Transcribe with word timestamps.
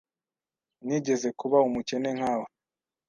Nigeze 0.85 1.27
kuba 1.39 1.57
umukene 1.67 2.09
nkawe. 2.17 2.47